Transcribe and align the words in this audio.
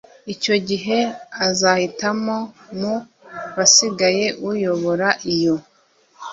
icyo 0.33 0.55
gihe 0.67 0.97
azahitamo 1.47 2.37
mu 2.79 2.93
basigaye 3.55 4.25
uyobora 4.49 5.07
iyo 5.33 5.55